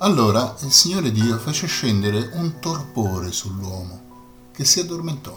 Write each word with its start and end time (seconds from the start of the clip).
Allora 0.00 0.54
il 0.60 0.72
Signore 0.72 1.10
Dio 1.10 1.38
fece 1.38 1.66
scendere 1.66 2.28
un 2.34 2.58
torpore 2.60 3.32
sull'uomo, 3.32 4.50
che 4.52 4.62
si 4.66 4.78
addormentò. 4.78 5.32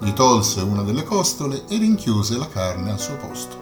Gli 0.00 0.12
tolse 0.12 0.60
una 0.60 0.82
delle 0.82 1.02
costole 1.02 1.64
e 1.66 1.78
rinchiuse 1.78 2.36
la 2.36 2.46
carne 2.46 2.90
al 2.90 3.00
suo 3.00 3.16
posto. 3.16 3.56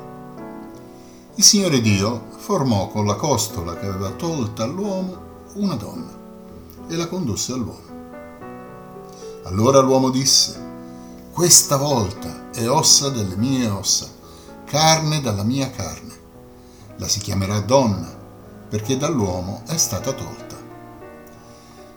Il 1.37 1.45
Signore 1.45 1.81
Dio 1.81 2.31
formò 2.37 2.89
con 2.89 3.07
la 3.07 3.15
costola 3.15 3.77
che 3.77 3.87
aveva 3.87 4.11
tolta 4.11 4.65
all'uomo 4.65 5.23
una 5.55 5.77
donna 5.77 6.13
e 6.89 6.97
la 6.97 7.07
condusse 7.07 7.53
all'uomo. 7.53 7.95
Allora 9.45 9.79
l'uomo 9.79 10.11
disse, 10.11 10.61
questa 11.31 11.77
volta 11.77 12.51
è 12.51 12.69
ossa 12.69 13.09
delle 13.09 13.37
mie 13.37 13.69
ossa, 13.69 14.09
carne 14.65 15.21
dalla 15.21 15.45
mia 15.45 15.71
carne. 15.71 16.15
La 16.97 17.07
si 17.07 17.21
chiamerà 17.21 17.61
donna, 17.61 18.16
perché 18.69 18.97
dall'uomo 18.97 19.63
è 19.67 19.77
stata 19.77 20.13
tolta. 20.13 20.57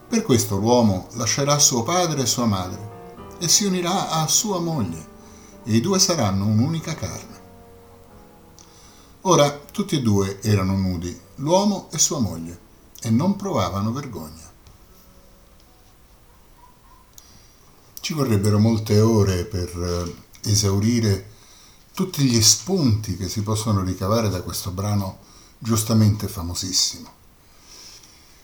Per 0.08 0.24
questo 0.24 0.58
l'uomo 0.58 1.08
lascerà 1.14 1.60
suo 1.60 1.84
padre 1.84 2.22
e 2.22 2.26
sua 2.26 2.46
madre 2.46 3.38
e 3.40 3.48
si 3.48 3.66
unirà 3.66 4.10
a 4.10 4.28
sua 4.28 4.60
moglie, 4.60 5.08
e 5.64 5.76
i 5.76 5.82
due 5.82 6.00
saranno 6.00 6.46
un'unica 6.46 6.96
carne. 6.96 7.38
Ora 9.22 9.50
tutti 9.72 9.98
e 9.98 10.02
due 10.02 10.42
erano 10.42 10.76
nudi, 10.76 11.18
l'uomo 11.36 11.90
e 11.92 11.98
sua 12.00 12.20
moglie, 12.20 12.60
e 13.02 13.10
non 13.10 13.36
provavano 13.36 13.92
vergogna. 13.92 14.48
Ci 18.00 18.14
vorrebbero 18.14 18.58
molte 18.58 19.00
ore 19.00 19.46
per 19.46 19.70
eh, 19.70 20.50
esaurire 20.50 21.28
tutti 21.94 22.24
gli 22.24 22.42
spunti 22.42 23.16
che 23.18 23.30
si 23.30 23.44
possono 23.44 23.84
ricavare 23.84 24.30
da 24.30 24.42
questo 24.42 24.72
brano 24.72 25.28
giustamente 25.60 26.28
famosissimo. 26.28 27.18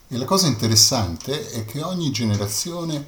E 0.08 0.18
la 0.18 0.26
cosa 0.26 0.46
interessante 0.48 1.50
è 1.50 1.66
che 1.66 1.82
ogni 1.82 2.12
generazione 2.12 3.08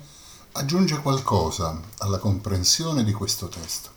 aggiunge 0.54 0.98
qualcosa 1.02 1.80
alla 2.00 2.18
comprensione 2.18 3.04
di 3.04 3.12
questo 3.12 3.48
testo. 3.48 3.92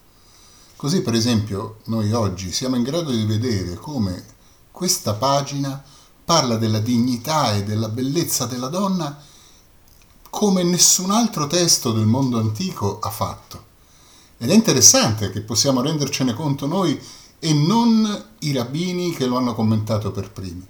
Così 0.76 1.00
per 1.00 1.14
esempio 1.14 1.78
noi 1.84 2.12
oggi 2.12 2.52
siamo 2.52 2.76
in 2.76 2.82
grado 2.82 3.10
di 3.10 3.24
vedere 3.24 3.76
come 3.76 4.22
questa 4.70 5.14
pagina 5.14 5.82
parla 6.24 6.56
della 6.56 6.80
dignità 6.80 7.54
e 7.54 7.64
della 7.64 7.88
bellezza 7.88 8.46
della 8.46 8.68
donna 8.68 9.18
come 10.28 10.62
nessun 10.62 11.10
altro 11.10 11.46
testo 11.46 11.92
del 11.92 12.06
mondo 12.06 12.38
antico 12.38 12.98
ha 13.00 13.10
fatto. 13.10 13.64
Ed 14.38 14.50
è 14.50 14.54
interessante 14.54 15.30
che 15.30 15.42
possiamo 15.42 15.82
rendercene 15.82 16.34
conto 16.34 16.66
noi 16.66 16.98
e 17.40 17.52
non 17.52 18.26
i 18.40 18.52
rabbini 18.52 19.12
che 19.12 19.26
lo 19.26 19.36
hanno 19.36 19.54
commentato 19.54 20.12
per 20.12 20.30
primi. 20.30 20.64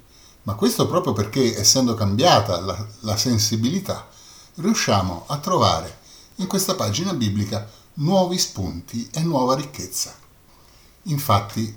Ma 0.44 0.54
questo 0.54 0.86
proprio 0.86 1.12
perché, 1.12 1.58
essendo 1.58 1.94
cambiata 1.94 2.58
la, 2.60 2.86
la 3.00 3.16
sensibilità, 3.16 4.08
riusciamo 4.54 5.24
a 5.26 5.36
trovare 5.38 5.98
in 6.36 6.46
questa 6.46 6.74
pagina 6.74 7.12
biblica 7.12 7.68
nuovi 7.94 8.38
spunti 8.38 9.06
e 9.12 9.20
nuova 9.20 9.54
ricchezza. 9.54 10.14
Infatti, 11.04 11.76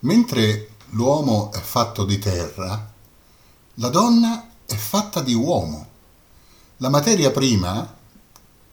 mentre 0.00 0.74
l'uomo 0.90 1.50
è 1.52 1.60
fatto 1.60 2.04
di 2.04 2.18
terra, 2.18 2.92
la 3.76 3.88
donna 3.88 4.48
è 4.66 4.74
fatta 4.74 5.22
di 5.22 5.32
uomo. 5.32 5.88
La 6.78 6.90
materia 6.90 7.30
prima 7.30 8.00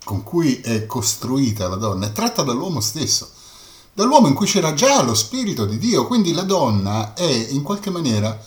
con 0.03 0.23
cui 0.23 0.59
è 0.61 0.87
costruita 0.87 1.67
la 1.67 1.75
donna 1.75 2.07
è 2.07 2.11
tratta 2.11 2.41
dall'uomo 2.41 2.79
stesso, 2.79 3.29
dall'uomo 3.99 4.27
in 4.27 4.33
cui 4.33 4.45
c'era 4.45 4.73
già 4.73 5.01
lo 5.01 5.13
spirito 5.13 5.65
di 5.65 5.77
Dio, 5.77 6.07
quindi 6.07 6.31
la 6.31 6.43
donna 6.43 7.13
è 7.15 7.47
in 7.49 7.63
qualche 7.63 7.89
maniera 7.89 8.41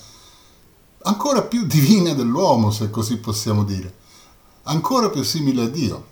ancora 1.03 1.43
più 1.43 1.67
divina 1.69 2.15
dell'uomo, 2.15 2.71
se 2.71 2.89
così 2.89 3.19
possiamo 3.19 3.63
dire, 3.63 3.95
ancora 4.63 5.11
più 5.11 5.23
simile 5.23 5.65
a 5.65 5.69
Dio. 5.69 6.07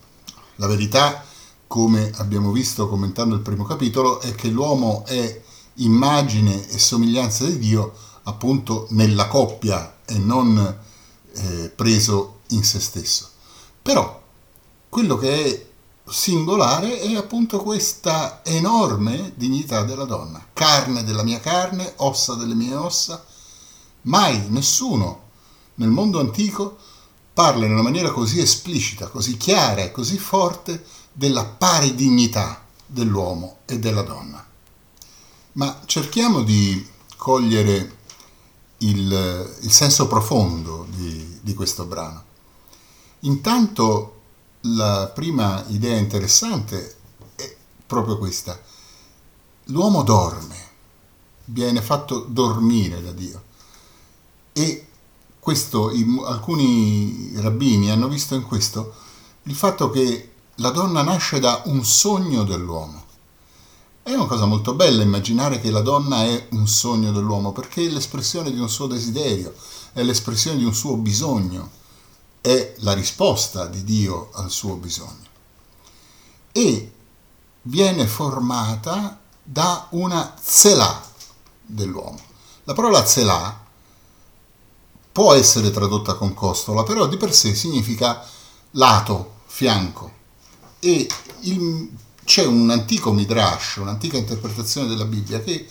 La 0.57 0.67
verità, 0.67 1.25
come 1.67 2.13
abbiamo 2.17 2.53
visto 2.53 2.87
commentando 2.87 3.35
il 3.35 3.41
primo 3.41 3.65
capitolo, 3.65 4.21
è 4.21 4.35
che 4.35 4.49
l'uomo 4.49 5.07
è 5.07 5.41
immagine 5.77 6.69
e 6.69 6.79
somiglianza 6.79 7.47
di 7.47 7.59
Dio 7.59 7.95
appunto 8.25 8.89
nella 8.91 9.27
coppia 9.27 10.01
e 10.05 10.19
non 10.19 10.79
eh, 11.33 11.73
preso 11.75 12.41
in 12.49 12.63
se 12.63 12.79
stesso. 12.79 13.31
Però 13.81 14.23
quello 14.91 15.17
che 15.17 15.45
è 15.45 15.70
singolare 16.11 17.01
è 17.01 17.15
appunto 17.15 17.59
questa 17.59 18.41
enorme 18.45 19.33
dignità 19.37 19.83
della 19.83 20.05
donna. 20.05 20.45
Carne 20.53 21.05
della 21.05 21.23
mia 21.23 21.41
carne, 21.41 21.95
ossa 21.97 22.35
delle 22.35 22.55
mie 22.55 22.75
ossa. 22.75 23.25
Mai 24.03 24.47
nessuno 24.49 25.29
nel 25.77 25.89
mondo 25.89 26.21
antico 26.21 26.77
parla 27.33 27.65
in 27.65 27.73
una 27.73 27.83
maniera 27.83 28.11
così 28.11 28.41
esplicita, 28.41 29.07
così 29.07 29.37
chiara 29.37 29.83
e 29.83 29.93
così 29.93 30.19
forte 30.19 30.85
della 31.13 31.45
pari 31.45 31.95
dignità 31.95 32.65
dell'uomo 32.85 33.59
e 33.65 33.79
della 33.79 34.03
donna. 34.03 34.45
Ma 35.53 35.81
cerchiamo 35.87 36.43
di 36.43 36.87
cogliere 37.17 37.99
il, 38.79 39.57
il 39.61 39.71
senso 39.71 40.07
profondo 40.07 40.87
di, 40.91 41.39
di 41.41 41.55
questo 41.55 41.85
brano. 41.85 42.25
Intanto 43.21 44.20
la 44.63 45.11
prima 45.15 45.65
idea 45.69 45.97
interessante 45.97 46.97
è 47.35 47.57
proprio 47.87 48.19
questa. 48.19 48.61
L'uomo 49.65 50.03
dorme, 50.03 50.69
viene 51.47 51.81
fatto 51.81 52.27
dormire 52.29 53.03
da 53.03 53.13
Dio. 53.13 53.43
E 54.53 54.87
questo, 55.39 55.91
alcuni 56.25 57.33
rabbini 57.37 57.91
hanno 57.91 58.09
visto 58.09 58.35
in 58.35 58.43
questo 58.43 58.95
il 59.45 59.55
fatto 59.55 59.89
che 59.91 60.33
la 60.57 60.71
donna 60.71 61.03
nasce 61.03 61.41
da 61.41 61.63
un 61.67 61.85
sogno 61.85 62.45
dell'uomo. 62.45 63.05
È 64.03 64.13
una 64.13 64.27
cosa 64.27 64.45
molto 64.45 64.75
bella 64.75 65.03
immaginare 65.03 65.61
che 65.61 65.71
la 65.71 65.81
donna 65.81 66.25
è 66.25 66.49
un 66.51 66.67
sogno 66.67 67.13
dell'uomo 67.13 67.53
perché 67.53 67.87
è 67.87 67.89
l'espressione 67.89 68.53
di 68.53 68.59
un 68.59 68.69
suo 68.69 68.87
desiderio, 68.87 69.55
è 69.93 70.03
l'espressione 70.03 70.59
di 70.59 70.65
un 70.65 70.75
suo 70.75 70.97
bisogno 70.97 71.79
è 72.41 72.75
la 72.79 72.93
risposta 72.93 73.67
di 73.67 73.85
Dio 73.85 74.31
al 74.35 74.51
suo 74.51 74.77
bisogno. 74.77 75.29
E 76.53 76.93
viene 77.63 78.07
formata 78.07 79.21
da 79.43 79.87
una 79.91 80.35
zelà 80.41 81.03
dell'uomo. 81.65 82.19
La 82.65 82.75
parola 82.75 83.05
zelà 83.05 83.65
può 85.13 85.35
essere 85.35 85.71
tradotta 85.71 86.15
con 86.15 86.35
costola, 86.35 86.83
però 86.83 87.07
di 87.07 87.17
per 87.17 87.35
sé 87.35 87.55
significa 87.55 88.25
lato, 88.73 89.41
fianco. 89.47 90.19
E 90.79 91.09
il, 91.41 91.91
c'è 92.25 92.47
un 92.47 92.71
antico 92.71 93.13
midrash, 93.13 93.77
un'antica 93.77 94.17
interpretazione 94.17 94.89
della 94.89 95.05
Bibbia 95.05 95.41
che 95.41 95.67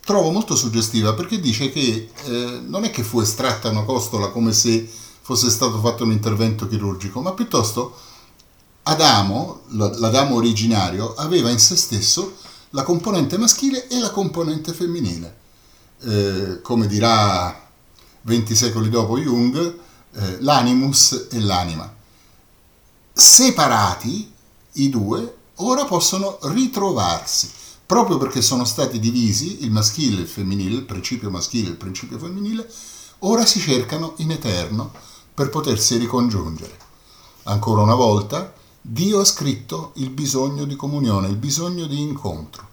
trovo 0.00 0.30
molto 0.30 0.56
suggestiva 0.56 1.12
perché 1.12 1.38
dice 1.38 1.70
che 1.70 2.10
eh, 2.24 2.60
non 2.64 2.84
è 2.84 2.90
che 2.90 3.02
fu 3.02 3.20
estratta 3.20 3.68
una 3.68 3.82
costola 3.82 4.28
come 4.28 4.52
se 4.52 4.90
fosse 5.28 5.50
stato 5.50 5.78
fatto 5.80 6.04
un 6.04 6.12
intervento 6.12 6.66
chirurgico, 6.66 7.20
ma 7.20 7.34
piuttosto 7.34 7.94
Adamo, 8.84 9.64
l'Adamo 9.72 10.36
originario, 10.36 11.14
aveva 11.16 11.50
in 11.50 11.58
se 11.58 11.76
stesso 11.76 12.36
la 12.70 12.82
componente 12.82 13.36
maschile 13.36 13.88
e 13.88 13.98
la 13.98 14.10
componente 14.10 14.72
femminile. 14.72 15.36
Eh, 16.00 16.62
come 16.62 16.86
dirà 16.86 17.68
20 18.22 18.54
secoli 18.54 18.88
dopo 18.88 19.18
Jung, 19.18 19.78
eh, 20.14 20.40
l'animus 20.40 21.26
e 21.30 21.40
l'anima. 21.40 21.94
Separati, 23.12 24.32
i 24.72 24.88
due 24.88 25.36
ora 25.56 25.84
possono 25.84 26.38
ritrovarsi, 26.44 27.50
proprio 27.84 28.16
perché 28.16 28.40
sono 28.40 28.64
stati 28.64 28.98
divisi 28.98 29.62
il 29.62 29.72
maschile 29.72 30.20
e 30.20 30.22
il 30.22 30.26
femminile, 30.26 30.76
il 30.76 30.84
principio 30.84 31.28
maschile 31.28 31.66
e 31.66 31.72
il 31.72 31.76
principio 31.76 32.18
femminile, 32.18 32.66
ora 33.18 33.44
si 33.44 33.60
cercano 33.60 34.14
in 34.18 34.30
eterno 34.30 35.07
per 35.38 35.50
potersi 35.50 35.96
ricongiungere. 35.98 36.76
Ancora 37.44 37.82
una 37.82 37.94
volta, 37.94 38.52
Dio 38.80 39.20
ha 39.20 39.24
scritto 39.24 39.92
il 39.94 40.10
bisogno 40.10 40.64
di 40.64 40.74
comunione, 40.74 41.28
il 41.28 41.36
bisogno 41.36 41.86
di 41.86 42.00
incontro, 42.00 42.66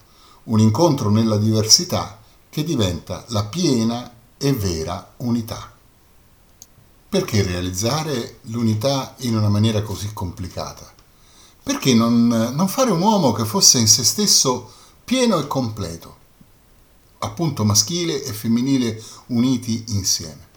un 0.45 0.59
incontro 0.59 1.11
nella 1.11 1.37
diversità 1.37 2.19
che 2.49 2.63
diventa 2.63 3.23
la 3.27 3.45
piena 3.45 4.11
e 4.35 4.51
vera 4.53 5.13
unità. 5.17 5.71
Perché 7.07 7.43
realizzare 7.43 8.39
l'unità 8.45 9.13
in 9.19 9.37
una 9.37 9.49
maniera 9.49 9.83
così 9.83 10.09
complicata? 10.11 10.91
Perché 11.61 11.93
non, 11.93 12.25
non 12.55 12.67
fare 12.67 12.89
un 12.89 13.01
uomo 13.01 13.31
che 13.31 13.45
fosse 13.45 13.77
in 13.77 13.87
se 13.87 14.03
stesso 14.03 14.71
pieno 15.03 15.37
e 15.37 15.45
completo, 15.45 16.17
appunto 17.19 17.63
maschile 17.63 18.23
e 18.23 18.33
femminile 18.33 18.99
uniti 19.27 19.83
insieme? 19.89 20.53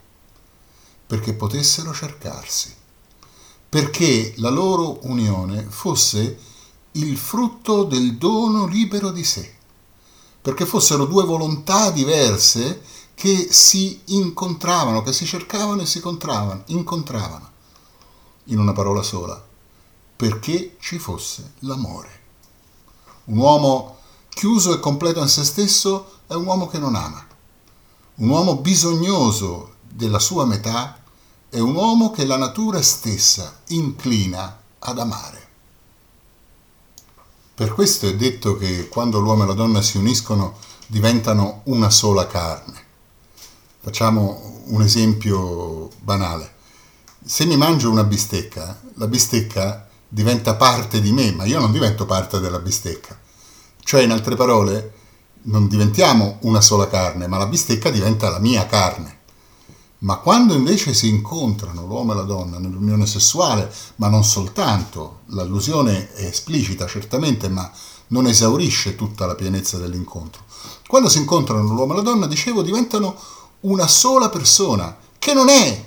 Perché 1.08 1.32
potessero 1.32 1.94
cercarsi, 1.94 2.72
perché 3.66 4.34
la 4.37 4.50
loro 4.50 4.99
unione 5.06 5.66
fosse 5.70 6.38
il 6.93 7.16
frutto 7.16 7.84
del 7.84 8.19
dono 8.19 8.66
libero 8.66 9.10
di 9.10 9.25
sé, 9.25 9.56
perché 10.43 10.66
fossero 10.66 11.06
due 11.06 11.25
volontà 11.25 11.90
diverse 11.90 12.82
che 13.14 13.49
si 13.50 14.02
incontravano, 14.05 15.02
che 15.02 15.14
si 15.14 15.25
cercavano 15.25 15.81
e 15.81 15.87
si 15.87 15.96
incontravano, 15.96 16.64
incontravano, 16.66 17.50
in 18.44 18.58
una 18.58 18.75
parola 18.75 19.02
sola, 19.02 19.43
perché 20.14 20.76
ci 20.78 20.99
fosse 20.99 21.52
l'amore. 21.60 22.20
Un 23.25 23.38
uomo 23.38 23.96
chiuso 24.28 24.75
e 24.75 24.78
completo 24.78 25.20
in 25.20 25.28
se 25.28 25.43
stesso 25.43 26.19
è 26.26 26.34
un 26.34 26.44
uomo 26.44 26.66
che 26.66 26.78
non 26.78 26.94
ama. 26.94 27.26
Un 28.16 28.28
uomo 28.28 28.56
bisognoso 28.56 29.76
della 29.88 30.19
sua 30.19 30.44
metà 30.44 30.98
è 31.50 31.59
un 31.59 31.75
uomo 31.75 32.11
che 32.11 32.27
la 32.27 32.37
natura 32.37 32.83
stessa 32.83 33.61
inclina 33.69 34.61
ad 34.81 34.99
amare. 34.99 35.47
Per 37.55 37.73
questo 37.73 38.06
è 38.06 38.15
detto 38.15 38.56
che 38.56 38.89
quando 38.89 39.19
l'uomo 39.19 39.45
e 39.45 39.47
la 39.47 39.55
donna 39.55 39.81
si 39.81 39.97
uniscono 39.97 40.59
diventano 40.87 41.62
una 41.65 41.91
sola 41.91 42.27
carne. 42.27 42.87
Facciamo 43.81 44.62
un 44.67 44.83
esempio 44.83 45.91
banale. 46.00 46.56
Se 47.25 47.47
mi 47.47 47.56
mangio 47.56 47.91
una 47.91 48.05
bistecca, 48.05 48.81
la 48.94 49.06
bistecca 49.06 49.89
diventa 50.06 50.55
parte 50.55 51.01
di 51.01 51.12
me, 51.12 51.33
ma 51.33 51.44
io 51.44 51.59
non 51.61 51.73
divento 51.73 52.05
parte 52.05 52.41
della 52.41 52.59
bistecca. 52.59 53.19
Cioè, 53.81 54.03
in 54.03 54.11
altre 54.11 54.37
parole, 54.37 54.93
non 55.43 55.67
diventiamo 55.67 56.39
una 56.43 56.61
sola 56.61 56.89
carne, 56.89 57.27
ma 57.27 57.39
la 57.39 57.47
bistecca 57.47 57.91
diventa 57.91 58.29
la 58.29 58.39
mia 58.39 58.67
carne. 58.67 59.18
Ma 60.00 60.19
quando 60.19 60.55
invece 60.55 60.95
si 60.95 61.09
incontrano 61.09 61.85
l'uomo 61.85 62.12
e 62.12 62.17
la 62.17 62.23
donna 62.23 62.59
nell'unione 62.59 63.05
sessuale, 63.05 63.73
ma 63.97 64.09
non 64.09 64.23
soltanto, 64.23 65.21
l'allusione 65.27 66.12
è 66.12 66.25
esplicita 66.25 66.87
certamente, 66.87 67.49
ma 67.49 67.69
non 68.09 68.27
esaurisce 68.27 68.95
tutta 68.95 69.27
la 69.27 69.35
pienezza 69.35 69.77
dell'incontro. 69.77 70.45
Quando 70.87 71.09
si 71.09 71.19
incontrano 71.19 71.73
l'uomo 71.73 71.95
e 71.95 71.97
la 71.97 72.03
donna, 72.03 72.27
dicevo, 72.27 72.62
diventano 72.62 73.17
una 73.61 73.89
sola 73.89 74.29
persona, 74.29 74.97
che 75.19 75.35
non 75.35 75.49
è 75.49 75.87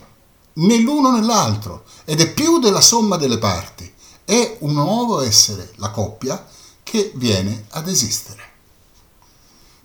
né 0.54 0.78
l'uno 0.80 1.12
né 1.12 1.22
l'altro, 1.22 1.86
ed 2.04 2.20
è 2.20 2.34
più 2.34 2.60
della 2.60 2.82
somma 2.82 3.16
delle 3.16 3.38
parti. 3.38 3.90
È 4.26 4.58
un 4.60 4.74
nuovo 4.74 5.22
essere, 5.22 5.72
la 5.78 5.90
coppia, 5.90 6.46
che 6.84 7.14
viene 7.16 7.66
ad 7.70 7.88
esistere. 7.88 8.44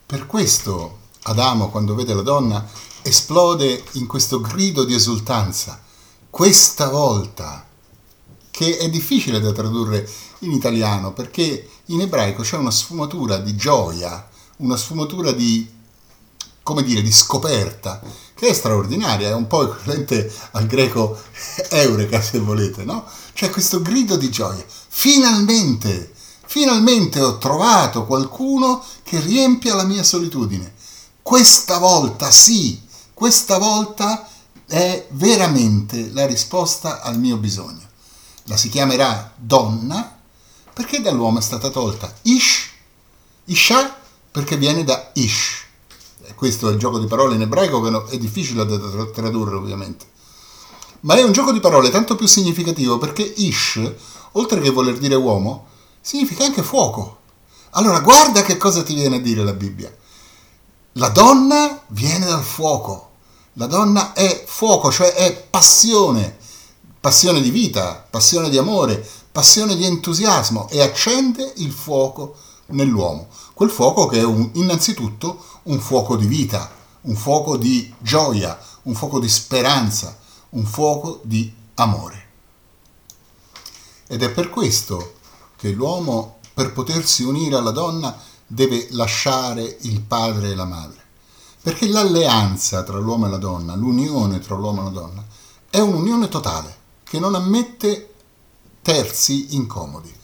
Per 0.04 0.26
questo 0.26 1.04
Adamo, 1.22 1.70
quando 1.70 1.94
vede 1.94 2.14
la 2.14 2.22
donna, 2.22 2.64
esplode 3.06 3.84
in 3.92 4.06
questo 4.06 4.40
grido 4.40 4.84
di 4.84 4.94
esultanza. 4.94 5.80
Questa 6.28 6.88
volta, 6.88 7.66
che 8.50 8.78
è 8.78 8.88
difficile 8.90 9.40
da 9.40 9.52
tradurre 9.52 10.08
in 10.40 10.52
italiano 10.52 11.12
perché 11.12 11.68
in 11.86 12.00
ebraico 12.00 12.42
c'è 12.42 12.56
una 12.56 12.70
sfumatura 12.70 13.38
di 13.38 13.54
gioia, 13.54 14.28
una 14.58 14.76
sfumatura 14.76 15.32
di, 15.32 15.68
come 16.62 16.82
dire, 16.82 17.00
di 17.00 17.12
scoperta, 17.12 18.02
che 18.34 18.48
è 18.48 18.52
straordinaria, 18.52 19.28
è 19.28 19.34
un 19.34 19.46
po' 19.46 19.70
equivalente 19.70 20.32
al 20.52 20.66
greco 20.66 21.16
eureka 21.70 22.20
se 22.20 22.38
volete, 22.38 22.84
no? 22.84 23.04
C'è 23.32 23.50
questo 23.50 23.80
grido 23.80 24.16
di 24.16 24.30
gioia. 24.30 24.64
Finalmente, 24.66 26.12
finalmente 26.44 27.20
ho 27.20 27.38
trovato 27.38 28.04
qualcuno 28.04 28.82
che 29.02 29.20
riempia 29.20 29.74
la 29.74 29.84
mia 29.84 30.02
solitudine. 30.02 30.74
Questa 31.22 31.78
volta 31.78 32.30
sì, 32.30 32.80
questa 33.16 33.56
volta 33.56 34.28
è 34.66 35.06
veramente 35.12 36.10
la 36.12 36.26
risposta 36.26 37.00
al 37.00 37.18
mio 37.18 37.38
bisogno. 37.38 37.88
La 38.42 38.58
si 38.58 38.68
chiamerà 38.68 39.32
donna 39.36 40.18
perché 40.70 41.00
dall'uomo 41.00 41.38
è 41.38 41.40
stata 41.40 41.70
tolta 41.70 42.12
Ish, 42.24 42.72
Isha 43.46 43.96
perché 44.30 44.58
viene 44.58 44.84
da 44.84 45.12
Ish. 45.14 45.64
Questo 46.34 46.68
è 46.68 46.72
il 46.72 46.78
gioco 46.78 46.98
di 46.98 47.06
parole 47.06 47.36
in 47.36 47.40
ebraico 47.40 47.80
che 47.80 48.16
è 48.16 48.18
difficile 48.18 48.66
da 48.66 49.06
tradurre 49.06 49.54
ovviamente. 49.56 50.04
Ma 51.00 51.14
è 51.14 51.22
un 51.22 51.32
gioco 51.32 51.52
di 51.52 51.60
parole 51.60 51.88
tanto 51.88 52.16
più 52.16 52.26
significativo 52.26 52.98
perché 52.98 53.22
Ish, 53.22 53.80
oltre 54.32 54.60
che 54.60 54.68
voler 54.68 54.98
dire 54.98 55.14
uomo, 55.14 55.68
significa 56.02 56.44
anche 56.44 56.62
fuoco. 56.62 57.20
Allora 57.70 58.00
guarda 58.00 58.42
che 58.42 58.58
cosa 58.58 58.82
ti 58.82 58.94
viene 58.94 59.16
a 59.16 59.20
dire 59.20 59.42
la 59.42 59.54
Bibbia. 59.54 60.04
La 60.98 61.10
donna 61.10 61.82
viene 61.88 62.24
dal 62.24 62.42
fuoco. 62.42 63.10
La 63.54 63.66
donna 63.66 64.14
è 64.14 64.44
fuoco, 64.46 64.90
cioè 64.90 65.12
è 65.12 65.34
passione, 65.36 66.38
passione 66.98 67.42
di 67.42 67.50
vita, 67.50 68.06
passione 68.08 68.48
di 68.48 68.56
amore, 68.56 69.06
passione 69.30 69.76
di 69.76 69.84
entusiasmo 69.84 70.68
e 70.70 70.80
accende 70.80 71.52
il 71.56 71.70
fuoco 71.70 72.36
nell'uomo. 72.68 73.28
Quel 73.52 73.68
fuoco 73.68 74.06
che 74.06 74.20
è 74.20 74.24
un, 74.24 74.48
innanzitutto 74.54 75.44
un 75.64 75.78
fuoco 75.80 76.16
di 76.16 76.26
vita, 76.26 76.70
un 77.02 77.14
fuoco 77.14 77.58
di 77.58 77.92
gioia, 77.98 78.58
un 78.84 78.94
fuoco 78.94 79.18
di 79.18 79.28
speranza, 79.28 80.16
un 80.50 80.64
fuoco 80.64 81.20
di 81.24 81.52
amore. 81.74 82.24
Ed 84.06 84.22
è 84.22 84.30
per 84.30 84.48
questo 84.48 85.16
che 85.56 85.72
l'uomo, 85.72 86.38
per 86.54 86.72
potersi 86.72 87.22
unire 87.22 87.56
alla 87.56 87.70
donna, 87.70 88.18
deve 88.46 88.86
lasciare 88.90 89.78
il 89.82 90.00
padre 90.02 90.50
e 90.50 90.54
la 90.54 90.64
madre. 90.64 91.04
Perché 91.62 91.88
l'alleanza 91.88 92.82
tra 92.84 92.98
l'uomo 92.98 93.26
e 93.26 93.30
la 93.30 93.38
donna, 93.38 93.74
l'unione 93.74 94.38
tra 94.38 94.54
l'uomo 94.54 94.82
e 94.82 94.84
la 94.84 94.90
donna, 94.90 95.24
è 95.68 95.80
un'unione 95.80 96.28
totale, 96.28 96.76
che 97.02 97.18
non 97.18 97.34
ammette 97.34 98.14
terzi 98.82 99.56
incomodi. 99.56 100.14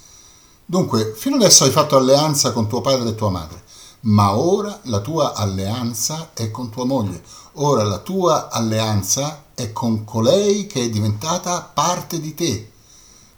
Dunque, 0.64 1.14
fino 1.16 1.36
adesso 1.36 1.64
hai 1.64 1.70
fatto 1.70 1.96
alleanza 1.96 2.52
con 2.52 2.68
tuo 2.68 2.80
padre 2.80 3.08
e 3.08 3.14
tua 3.14 3.30
madre, 3.30 3.62
ma 4.02 4.36
ora 4.36 4.78
la 4.84 5.00
tua 5.00 5.34
alleanza 5.34 6.30
è 6.32 6.50
con 6.50 6.70
tua 6.70 6.84
moglie, 6.84 7.22
ora 7.54 7.82
la 7.82 7.98
tua 7.98 8.50
alleanza 8.50 9.46
è 9.54 9.72
con 9.72 10.04
colei 10.04 10.66
che 10.66 10.82
è 10.82 10.88
diventata 10.88 11.60
parte 11.60 12.20
di 12.20 12.34
te, 12.34 12.70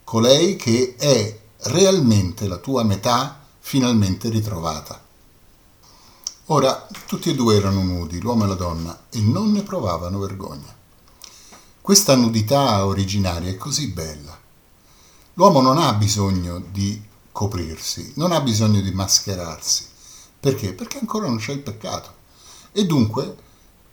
colei 0.04 0.56
che 0.56 0.94
è 0.98 1.40
realmente 1.62 2.46
la 2.46 2.58
tua 2.58 2.82
metà 2.82 3.43
finalmente 3.66 4.28
ritrovata. 4.28 5.02
Ora 6.48 6.86
tutti 7.06 7.30
e 7.30 7.34
due 7.34 7.56
erano 7.56 7.82
nudi, 7.82 8.20
l'uomo 8.20 8.44
e 8.44 8.48
la 8.48 8.54
donna, 8.54 9.06
e 9.08 9.20
non 9.20 9.52
ne 9.52 9.62
provavano 9.62 10.18
vergogna. 10.18 10.76
Questa 11.80 12.14
nudità 12.14 12.84
originaria 12.84 13.48
è 13.48 13.56
così 13.56 13.88
bella. 13.88 14.38
L'uomo 15.32 15.62
non 15.62 15.78
ha 15.78 15.94
bisogno 15.94 16.62
di 16.70 17.02
coprirsi, 17.32 18.12
non 18.16 18.32
ha 18.32 18.42
bisogno 18.42 18.82
di 18.82 18.92
mascherarsi. 18.92 19.86
Perché? 20.38 20.74
Perché 20.74 20.98
ancora 20.98 21.26
non 21.26 21.38
c'è 21.38 21.52
il 21.52 21.60
peccato. 21.60 22.12
E 22.70 22.84
dunque 22.84 23.36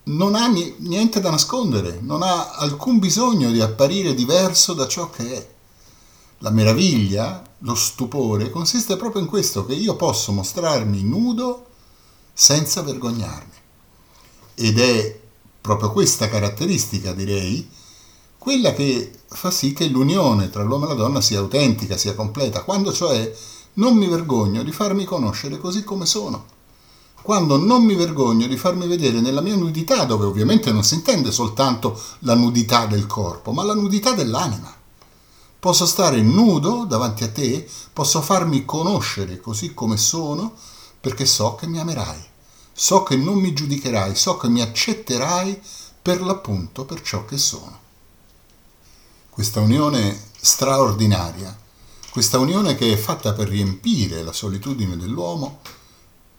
non 0.03 0.35
ha 0.35 0.47
niente 0.47 1.21
da 1.21 1.29
nascondere, 1.29 1.99
non 2.01 2.23
ha 2.23 2.51
alcun 2.55 2.99
bisogno 2.99 3.49
di 3.51 3.61
apparire 3.61 4.13
diverso 4.13 4.73
da 4.73 4.85
ciò 4.85 5.09
che 5.09 5.33
è. 5.33 5.49
La 6.43 6.49
meraviglia, 6.49 7.43
lo 7.59 7.75
stupore, 7.75 8.49
consiste 8.49 8.97
proprio 8.97 9.21
in 9.21 9.27
questo, 9.27 9.63
che 9.63 9.73
io 9.73 9.95
posso 9.95 10.31
mostrarmi 10.31 11.03
nudo 11.03 11.67
senza 12.33 12.81
vergognarmi. 12.81 13.53
Ed 14.55 14.79
è 14.79 15.19
proprio 15.61 15.91
questa 15.91 16.27
caratteristica, 16.27 17.13
direi, 17.13 17.69
quella 18.39 18.73
che 18.73 19.11
fa 19.27 19.51
sì 19.51 19.71
che 19.73 19.85
l'unione 19.85 20.49
tra 20.49 20.63
l'uomo 20.63 20.85
e 20.85 20.87
la 20.87 20.93
donna 20.95 21.21
sia 21.21 21.37
autentica, 21.37 21.95
sia 21.95 22.15
completa, 22.15 22.63
quando 22.63 22.91
cioè 22.91 23.31
non 23.73 23.95
mi 23.95 24.07
vergogno 24.07 24.63
di 24.63 24.71
farmi 24.71 25.05
conoscere 25.05 25.59
così 25.59 25.83
come 25.83 26.07
sono, 26.07 26.45
quando 27.21 27.57
non 27.57 27.85
mi 27.85 27.93
vergogno 27.93 28.47
di 28.47 28.57
farmi 28.57 28.87
vedere 28.87 29.21
nella 29.21 29.41
mia 29.41 29.55
nudità, 29.55 30.05
dove 30.05 30.25
ovviamente 30.25 30.71
non 30.71 30.83
si 30.83 30.95
intende 30.95 31.31
soltanto 31.31 32.01
la 32.19 32.33
nudità 32.33 32.87
del 32.87 33.05
corpo, 33.05 33.51
ma 33.51 33.63
la 33.63 33.75
nudità 33.75 34.13
dell'anima. 34.13 34.80
Posso 35.61 35.85
stare 35.85 36.23
nudo 36.23 36.85
davanti 36.85 37.23
a 37.23 37.29
te, 37.29 37.69
posso 37.93 38.19
farmi 38.23 38.65
conoscere 38.65 39.39
così 39.39 39.75
come 39.75 39.95
sono, 39.95 40.55
perché 40.99 41.27
so 41.27 41.53
che 41.53 41.67
mi 41.67 41.77
amerai, 41.77 42.19
so 42.73 43.03
che 43.03 43.15
non 43.15 43.37
mi 43.37 43.53
giudicherai, 43.53 44.15
so 44.15 44.37
che 44.37 44.49
mi 44.49 44.59
accetterai 44.61 45.61
per 46.01 46.19
l'appunto 46.23 46.83
per 46.83 47.03
ciò 47.03 47.25
che 47.25 47.37
sono. 47.37 47.79
Questa 49.29 49.59
unione 49.59 50.19
straordinaria, 50.41 51.55
questa 52.09 52.39
unione 52.39 52.73
che 52.73 52.93
è 52.93 52.97
fatta 52.97 53.33
per 53.33 53.47
riempire 53.47 54.23
la 54.23 54.33
solitudine 54.33 54.97
dell'uomo, 54.97 55.59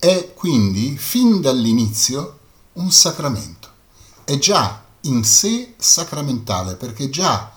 è 0.00 0.34
quindi 0.34 0.98
fin 0.98 1.40
dall'inizio 1.40 2.40
un 2.72 2.90
sacramento. 2.90 3.68
È 4.24 4.36
già 4.38 4.82
in 5.02 5.22
sé 5.22 5.74
sacramentale 5.78 6.74
perché 6.74 7.08
già 7.08 7.54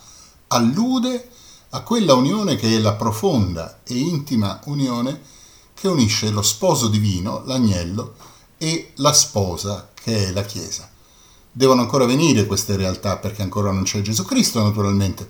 allude 0.49 1.31
a 1.75 1.81
quella 1.81 2.13
unione 2.13 2.55
che 2.55 2.73
è 2.73 2.79
la 2.79 2.93
profonda 2.93 3.81
e 3.83 3.97
intima 3.97 4.61
unione 4.65 5.21
che 5.73 5.89
unisce 5.89 6.29
lo 6.29 6.41
sposo 6.41 6.87
divino, 6.87 7.43
l'agnello, 7.45 8.15
e 8.57 8.93
la 8.95 9.11
sposa 9.11 9.89
che 9.93 10.27
è 10.27 10.31
la 10.31 10.43
Chiesa. 10.43 10.89
Devono 11.51 11.81
ancora 11.81 12.05
venire 12.05 12.45
queste 12.45 12.77
realtà 12.77 13.17
perché 13.17 13.41
ancora 13.41 13.71
non 13.71 13.83
c'è 13.83 14.01
Gesù 14.01 14.23
Cristo 14.23 14.63
naturalmente, 14.63 15.27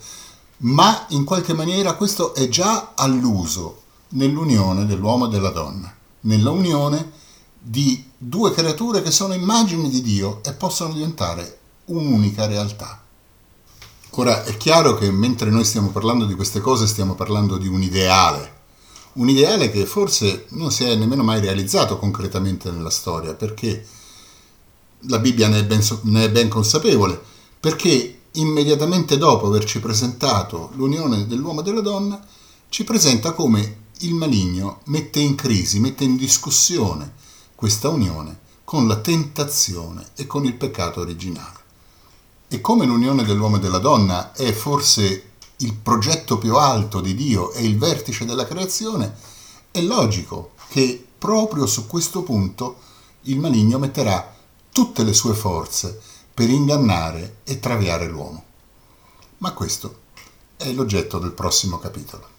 ma 0.58 1.08
in 1.10 1.24
qualche 1.24 1.54
maniera 1.54 1.96
questo 1.96 2.36
è 2.36 2.48
già 2.48 2.92
alluso 2.94 3.82
nell'unione 4.10 4.86
dell'uomo 4.86 5.26
e 5.26 5.30
della 5.30 5.50
donna, 5.50 5.92
nella 6.22 6.52
unione 6.52 7.12
di 7.58 8.12
due 8.16 8.54
creature 8.54 9.02
che 9.02 9.10
sono 9.10 9.34
immagini 9.34 9.90
di 9.90 10.04
Dio 10.04 10.44
e 10.44 10.54
possono 10.54 10.94
diventare 10.94 11.58
un'unica 11.86 12.46
realtà. 12.46 13.05
Ora 14.18 14.46
è 14.46 14.56
chiaro 14.56 14.96
che 14.96 15.12
mentre 15.12 15.50
noi 15.50 15.66
stiamo 15.66 15.90
parlando 15.90 16.24
di 16.24 16.36
queste 16.36 16.62
cose 16.62 16.88
stiamo 16.88 17.16
parlando 17.16 17.58
di 17.58 17.68
un 17.68 17.82
ideale, 17.82 18.54
un 19.14 19.28
ideale 19.28 19.70
che 19.70 19.86
forse 19.86 20.46
non 20.52 20.72
si 20.72 20.86
è 20.86 20.96
nemmeno 20.96 21.22
mai 21.22 21.42
realizzato 21.42 21.98
concretamente 22.00 22.72
nella 22.72 22.90
storia, 22.90 23.34
perché 23.34 23.86
la 25.08 25.20
Bibbia 25.20 25.50
ne 25.50 25.60
è 25.60 25.66
ben, 25.66 25.82
ne 26.04 26.24
è 26.24 26.32
ben 26.32 26.48
consapevole, 26.48 27.22
perché 27.60 28.22
immediatamente 28.32 29.18
dopo 29.18 29.48
averci 29.48 29.82
presentato 29.82 30.70
l'unione 30.76 31.28
dell'uomo 31.28 31.60
e 31.60 31.64
della 31.64 31.82
donna, 31.82 32.26
ci 32.70 32.86
presenta 32.86 33.34
come 33.34 33.80
il 34.00 34.14
maligno 34.14 34.80
mette 34.86 35.20
in 35.20 35.36
crisi, 35.36 35.82
mette 35.82 36.06
in 36.06 36.16
discussione 36.16 37.16
questa 37.54 37.90
unione 37.90 38.40
con 38.64 38.88
la 38.88 38.96
tentazione 38.96 40.12
e 40.16 40.26
con 40.26 40.46
il 40.46 40.54
peccato 40.54 41.02
originale. 41.02 41.64
E 42.56 42.62
come 42.62 42.86
l'unione 42.86 43.26
dell'uomo 43.26 43.58
e 43.58 43.60
della 43.60 43.80
donna 43.80 44.32
è 44.32 44.54
forse 44.54 45.32
il 45.58 45.74
progetto 45.74 46.38
più 46.38 46.56
alto 46.56 47.02
di 47.02 47.14
Dio 47.14 47.52
e 47.52 47.66
il 47.66 47.78
vertice 47.78 48.24
della 48.24 48.46
creazione, 48.46 49.14
è 49.72 49.82
logico 49.82 50.52
che 50.70 51.06
proprio 51.18 51.66
su 51.66 51.86
questo 51.86 52.24
punto 52.24 52.78
il 53.24 53.40
maligno 53.40 53.78
metterà 53.78 54.34
tutte 54.72 55.04
le 55.04 55.12
sue 55.12 55.34
forze 55.34 56.00
per 56.34 56.50
ingannare 56.50 57.40
e 57.44 57.60
traviare 57.60 58.08
l'uomo. 58.08 58.46
Ma 59.40 59.52
questo 59.52 60.04
è 60.56 60.72
l'oggetto 60.72 61.20
del 61.20 61.34
prossimo 61.34 61.78
capitolo. 61.78 62.35